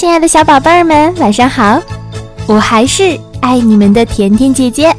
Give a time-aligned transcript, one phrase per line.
[0.00, 1.78] 亲爱的小宝贝儿们，晚上好！
[2.46, 4.96] 我还是爱你们的甜甜姐姐。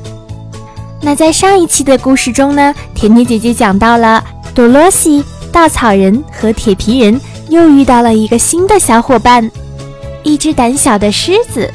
[1.02, 4.24] 那在上一期的故事中呢，甜甜姐姐讲到了
[4.54, 7.20] 多罗西、稻草人和铁皮人
[7.50, 9.50] 又遇到了一个新的小伙伴，
[10.22, 11.68] 一只胆小的狮子。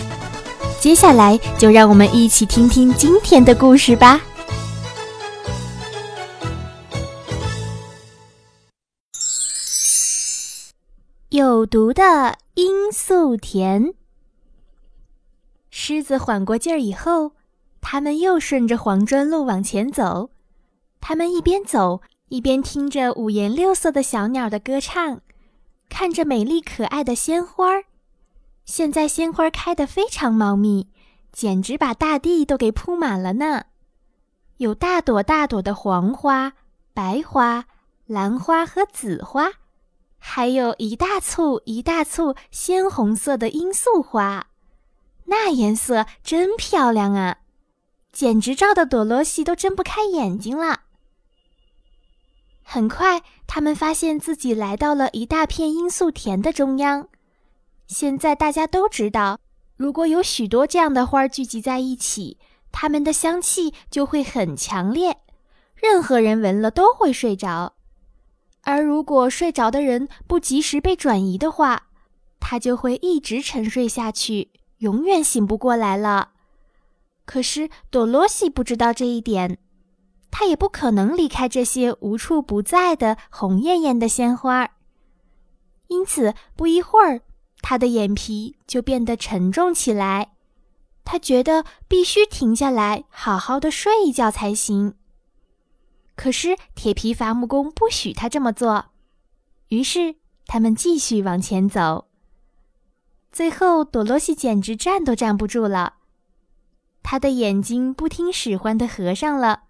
[0.79, 4.21] 接下来就让我们一起听听今天的故事吧。
[11.31, 13.93] 有毒的罂粟田。
[15.69, 17.33] 狮子缓过劲儿以后，
[17.83, 20.31] 他们又顺着黄砖路往前走。
[20.99, 22.01] 他们一边走，
[22.31, 25.21] 一边听着五颜六色的小鸟的歌唱，
[25.91, 27.85] 看着美丽可爱的鲜花儿。
[28.65, 30.89] 现在鲜花开得非常茂密，
[31.33, 33.67] 简直把大地都给铺满了呢。
[34.57, 36.55] 有大朵大朵的黄花、
[36.95, 37.67] 白花、
[38.07, 39.53] 蓝花和紫花。
[40.19, 44.49] 还有一大簇一大簇鲜红色的罂粟花，
[45.27, 47.39] 那颜色真漂亮啊，
[48.13, 50.81] 简直照得朵罗西都睁不开眼睛了。
[52.63, 57.09] 很快，他们发现自己来到了一大片罂粟田的中央。
[57.87, 59.39] 现在大家都知道，
[59.77, 62.39] 如果有许多这样的花聚集在一起，
[62.73, 65.19] 它们的香气就会很强烈，
[65.77, 67.76] 任何人闻了都会睡着。
[68.67, 71.85] 而如果睡着的人不及时被转移的话，
[72.41, 76.31] 他就会一直沉睡下去，永远醒不过来了。
[77.25, 79.59] 可是朵罗西不知道这一点，
[80.33, 84.71] 他也不可能离开这些无处不在的红艳艳的鲜花。
[85.87, 87.21] 因此，不一会儿，
[87.63, 90.33] 他的眼皮就变得沉重起来。
[91.05, 94.95] 他觉得必须停下来，好好的睡一觉才行。
[96.17, 98.87] 可是铁皮伐木工不许他这么做，
[99.69, 100.17] 于是
[100.47, 102.09] 他们继续往前走。
[103.31, 105.97] 最后，朵罗西简直站都站不住了，
[107.03, 109.65] 他的眼睛不听使唤的合上了，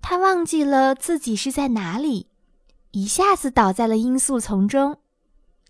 [0.00, 2.28] 他忘记了自己是在哪里，
[2.92, 4.96] 一下子倒在了罂粟丛中，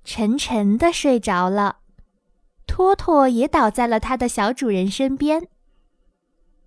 [0.05, 1.79] 沉沉的睡着了。
[2.69, 5.49] 托托也倒在了他的小主人身边，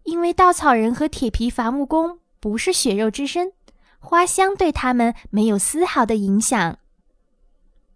[0.04, 2.20] 因为稻草人和铁皮伐木工。
[2.46, 3.54] 不是血肉之身，
[3.98, 6.78] 花香对他们没有丝毫的影响。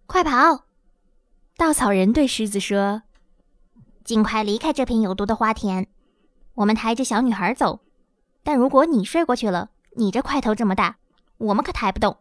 [0.06, 0.64] 快跑！
[1.56, 3.02] 稻草人对狮子说
[4.02, 5.86] ：“尽快离开这片有毒的花田。
[6.54, 7.78] 我们抬着小女孩走，
[8.42, 10.96] 但如果你睡过去了，你这块头这么大，
[11.38, 12.16] 我们可抬不动。”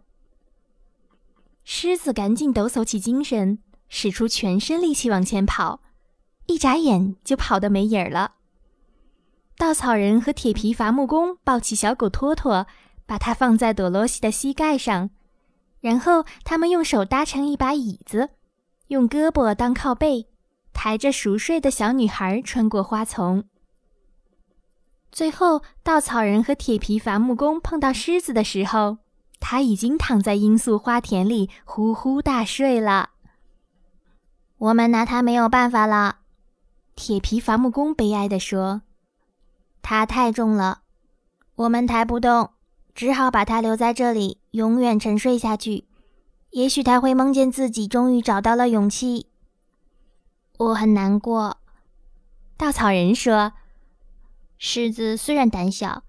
[1.66, 3.58] 狮子赶紧抖擞起精神，
[3.88, 5.82] 使出全身力气往前跑，
[6.46, 8.34] 一眨眼就跑得没影儿了。
[9.60, 12.66] 稻草人和铁皮伐木工抱起小狗托托，
[13.06, 15.10] 把它放在朵罗西的膝盖上，
[15.82, 18.30] 然后他们用手搭成一把椅子，
[18.88, 20.28] 用胳膊当靠背，
[20.72, 23.44] 抬着熟睡的小女孩穿过花丛。
[25.12, 29.00] 最后，稻草人和铁皮伐木工碰到狮子的时候，
[29.42, 33.10] 它已经躺在罂粟花田里呼呼大睡了。
[34.58, 36.20] 我们拿他没有办法了，
[36.96, 38.84] 铁皮伐木工悲哀地说。
[39.82, 40.82] 它太重了，
[41.56, 42.52] 我们抬不动，
[42.94, 45.86] 只好把它留在这里，永远沉睡下去。
[46.52, 49.28] 也许他会梦见自己终于找到了勇气。
[50.58, 51.58] 我很难过。
[52.58, 53.54] 稻草人说
[54.58, 56.04] ：“狮子虽然胆小，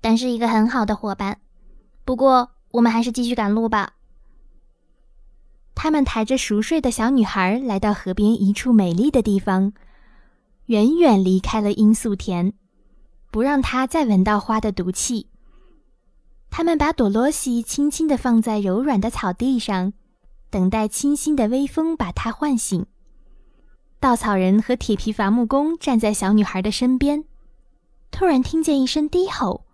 [0.00, 1.40] 但是一个很好的伙伴。
[2.04, 3.94] 不过，我们还是继续赶路吧。”
[5.74, 9.72] 他们抬着熟睡的小女孩来到河边一处美丽的地方，
[10.66, 12.52] 远远离开了罂粟田。
[13.30, 15.26] 不让它再闻到花的毒气。
[16.50, 19.92] 他们把朵罗西轻轻地放在柔软的草地上，
[20.50, 22.86] 等待清新的微风把它唤醒。
[24.00, 27.24] 稻草人和铁皮伐木工站在小女孩的身边，
[28.10, 29.64] 突然听见一声低吼，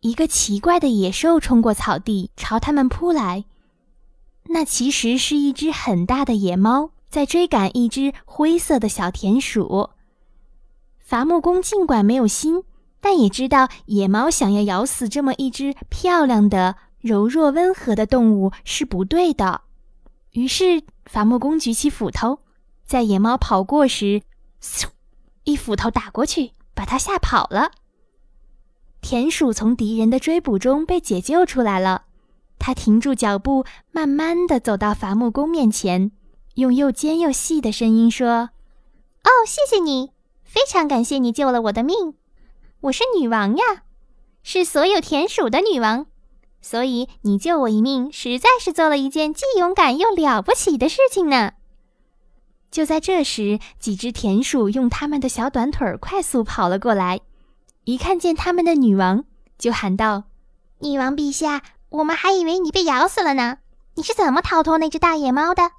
[0.00, 3.44] 一个奇怪的野兽冲过草地，朝他们扑来。
[4.48, 9.90] 那其实是一只很大的野猫，在追赶一只灰色的小田鼠。
[11.12, 12.64] 伐木工尽管没有心，
[12.98, 19.60] 但也知道野猫想要咬死这么一只漂亮的、柔弱温和的动物是不对的。
[20.30, 22.38] 于是，伐木工举起斧头，
[22.86, 24.22] 在野猫跑过时，
[24.62, 24.86] 嗖，
[25.44, 27.72] 一斧头打过去，把它吓跑了。
[29.02, 32.04] 田鼠从敌人的追捕中被解救出来了，
[32.58, 36.10] 它停住脚步，慢慢地走到伐木工面前，
[36.54, 38.48] 用又尖又细的声音说
[39.24, 40.12] ：“哦，谢谢你。”
[40.52, 42.12] 非常感谢你救了我的命，
[42.82, 43.64] 我是女王呀，
[44.42, 46.04] 是所有田鼠的女王，
[46.60, 51.52] 所以你救我一命，实在是做了一件既勇敢又了不起的事情呢。
[52.70, 57.20] 就在这时，几只田鼠用它们的小短腿快速跑了过来，
[57.84, 59.24] 一看见他们的女王，
[59.56, 60.24] 就喊道
[60.80, 63.56] ：“女王陛下，我们还以为你被咬死了呢！
[63.94, 65.70] 你是怎么逃脱那只大野猫的？”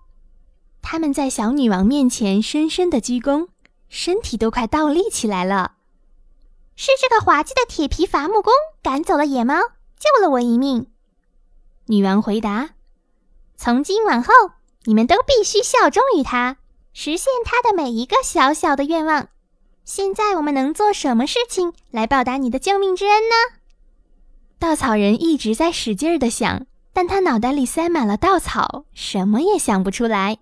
[0.82, 3.50] 他们在小女王面前深深的鞠躬，
[3.94, 5.74] 身体都快倒立起来了。
[6.76, 8.52] 是这个滑稽的铁皮伐木工
[8.82, 9.54] 赶走了野猫，
[10.00, 10.88] 救了我一命。
[11.86, 12.72] 女王回答
[13.56, 14.34] ：“从今往后，
[14.86, 16.58] 你们都必须效忠于他。”
[16.92, 19.28] 实现他的每一个小小的愿望。
[19.86, 23.60] 现在我们能做什么事情来报答你的救命之恩呢？
[24.58, 30.40] 稻草人一直在使劲的想，但他脑袋里塞满了稻草，什么也想不出来。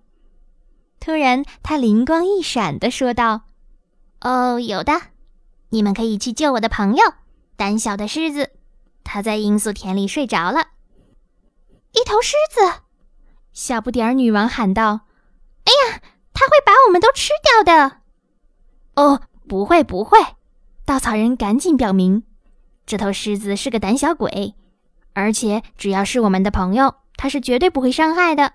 [1.04, 3.42] 突然，他灵光一闪的说道
[4.22, 4.92] ：“哦，有的！
[5.70, 7.02] 你们可以去救我的朋友——
[7.58, 8.52] 胆小的狮子。
[9.02, 10.68] 他在罂粟田里睡着了。”
[11.90, 12.82] 一头狮子！
[13.52, 15.00] 小不点儿女王喊道
[15.66, 16.00] ：“哎呀！”
[16.32, 17.98] 它会把我们都吃掉的。
[18.94, 20.18] 哦，不会不会！
[20.84, 22.22] 稻草人赶紧表明，
[22.86, 24.54] 这头狮子是个胆小鬼，
[25.14, 28.54] 而且只要是我们的朋友，它是绝对不会伤害的。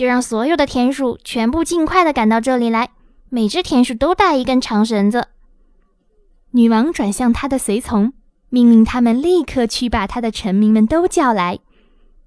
[0.00, 2.88] 就让所有的田鼠全部尽快的赶到这里来，
[3.28, 5.28] 每只田鼠都带一根长绳子。
[6.52, 8.14] 女王转向她的随从，
[8.48, 11.58] 命令他们立刻去把她的臣民们都叫来。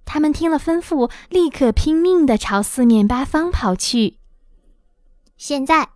[0.06, 4.20] 他们听了吩咐，立刻拼命的朝四面八方跑去。
[5.36, 5.90] 现在，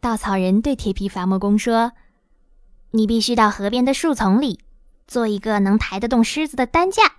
[0.00, 1.92] 稻草人对铁皮伐木工说
[2.90, 4.58] ：“你必须到河边的树丛里，
[5.06, 7.18] 做一个能抬得动狮子的担架。”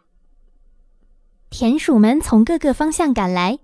[1.50, 3.58] 田鼠们从各个方向赶来，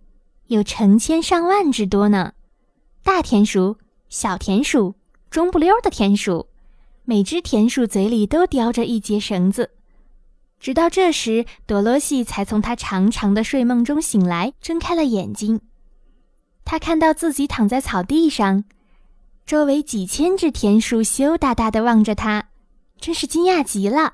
[0.48, 2.34] 有成千上万之多呢。
[3.04, 3.78] 大田鼠、
[4.10, 4.96] 小田鼠、
[5.30, 6.48] 中不溜的田鼠，
[7.04, 9.72] 每只田鼠嘴里都叼着一截绳子。
[10.60, 15.62] 直到这时，多罗西才从他长长的睡梦中醒来，睁开了眼睛。
[16.64, 18.64] 他看到自己躺在草地上，
[19.46, 22.50] 周围几千只田鼠羞答答地望着他，
[23.00, 24.14] 真是惊讶极了。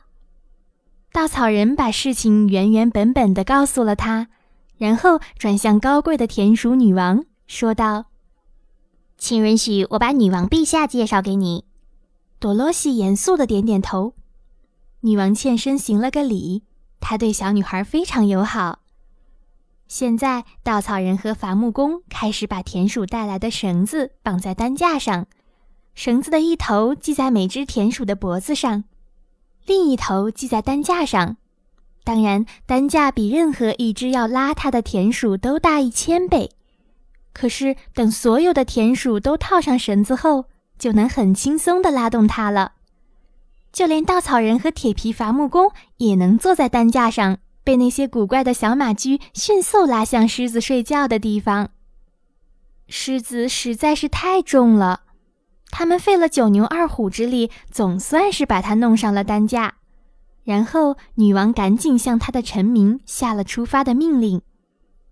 [1.13, 4.27] 稻草人把事情原原本本地告诉了他，
[4.81, 8.05] 然后转向高贵的田鼠女王，说道
[9.15, 11.65] ：“请允许我把女王陛下介绍给你。”
[12.41, 14.15] 多罗西严肃地点点头。
[15.01, 16.63] 女王欠身行了个礼，
[16.99, 18.79] 她对小女孩非常友好。
[19.87, 25.27] 现在，稻草人和伐木工开始把田鼠带来的绳子绑在担架上，
[25.93, 28.85] 绳子的一头系在每只田鼠的脖子上，
[29.67, 31.37] 另一头系在担架上。
[32.03, 36.51] 当然，担架比任何一只要拉它的田鼠都大一千倍。
[37.33, 40.45] 可是，等所有的田鼠都套上绳子后，
[40.77, 42.73] 就能很轻松地拉动它了。
[43.71, 47.37] 就连稻草人和铁皮伐木工也能坐在担架上。
[47.63, 51.69] 被那些古怪的小马驹迅速拉向狮子睡觉的地方。
[52.87, 55.01] 狮子实在是太重了，
[55.69, 59.75] 他们费了九牛二虎之力，总算是把它弄上了担架。
[60.43, 64.41] 然后，女王赶紧向她的臣民下了出发的命令。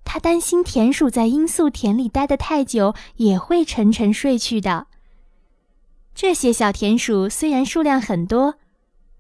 [0.04, 4.88] 她担心田鼠在罂粟田里待得太久，也会沉沉睡去的。
[6.16, 8.56] 这些小田鼠虽然数量很多。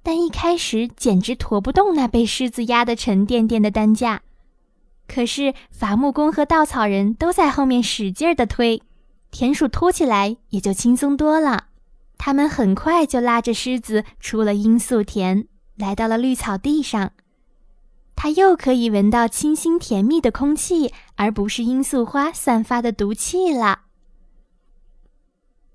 [0.01, 4.21] 但一开始简直驮不动那被狮子压得沉甸甸的担架，
[5.09, 8.81] 可是伐木工和稻草人都在后面使劲地推，
[9.29, 11.65] 田鼠拖起来也就轻松多了。
[12.17, 15.45] 他们很快就拉着狮子出了罂粟田，
[15.79, 17.13] 来到了绿草地上。
[18.15, 23.83] 它又可以闻到清新甜蜜的空气，而不是罂粟花散发的毒气了。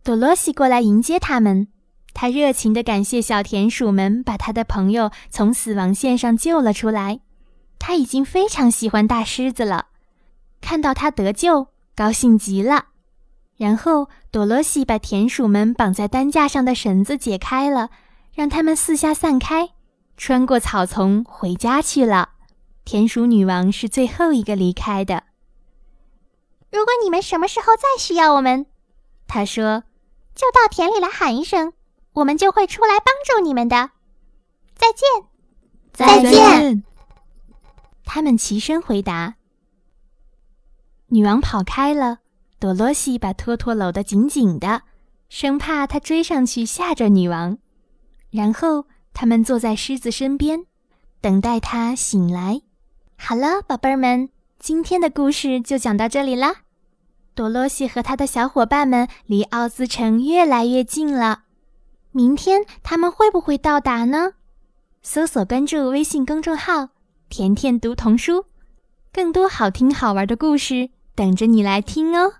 [0.02, 1.68] 多罗西过来迎接他们。
[2.12, 7.18] 他热情地感谢小田鼠们把他的朋友从死亡线上救了出来。
[7.80, 9.86] 他已经非常喜欢大狮子了，
[10.60, 12.88] 看到他得救，高兴极了。
[13.56, 17.90] 然后，多罗西把田鼠们绑在担架上的绳子解开了，
[18.32, 19.70] 让他们四下散开，
[20.16, 22.30] 穿过草丛回家去了。
[22.84, 25.24] 田鼠女王是最后一个离开的。
[26.70, 28.66] 如果你们什么时候再需要我们，
[29.26, 29.84] 她说，
[30.34, 31.72] 就到田里来喊一声。
[32.14, 33.90] 我们就会出来帮助你们的。
[34.76, 35.28] 再见，
[35.92, 36.84] 再见。
[38.04, 39.34] 他们齐声回答。
[41.08, 42.18] 女王跑开了，
[42.60, 44.82] 多罗西把托托搂得紧紧的，
[45.28, 47.58] 生怕他追上去吓着女王。
[48.30, 50.66] 然后他们坐在狮子身边，
[51.22, 52.60] 等待它醒来。
[53.16, 54.28] 好了，宝贝儿们，
[54.58, 56.56] 今天的故事就讲到这里啦。
[57.34, 61.44] 多罗西和他的小伙伴们离奥兹城越来越近了。
[62.12, 64.34] 明天他们会不会到达呢？
[65.02, 66.90] 搜索关注微信公众号
[67.28, 68.46] “甜甜读童书”，
[69.12, 72.34] 更多好听好玩的故事等着你来听哦。